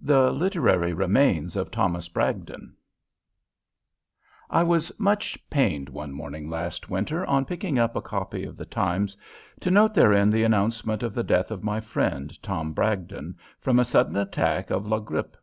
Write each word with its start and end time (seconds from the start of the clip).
THE 0.00 0.32
LITERARY 0.32 0.92
REMAINS 0.94 1.54
OF 1.54 1.70
THOMAS 1.70 2.08
BRAGDON 2.08 2.74
I 4.50 4.64
was 4.64 4.90
much 4.98 5.38
pained 5.48 5.88
one 5.90 6.10
morning 6.10 6.50
last 6.50 6.90
winter 6.90 7.24
on 7.26 7.44
picking 7.44 7.78
up 7.78 7.94
a 7.94 8.02
copy 8.02 8.44
of 8.44 8.56
the 8.56 8.66
Times 8.66 9.16
to 9.60 9.70
note 9.70 9.94
therein 9.94 10.28
the 10.30 10.42
announcement 10.42 11.04
of 11.04 11.14
the 11.14 11.22
death 11.22 11.52
of 11.52 11.62
my 11.62 11.78
friend 11.80 12.42
Tom 12.42 12.72
Bragdon, 12.72 13.36
from 13.60 13.78
a 13.78 13.84
sudden 13.84 14.16
attack 14.16 14.70
of 14.72 14.88
la 14.88 14.98
grippe. 14.98 15.36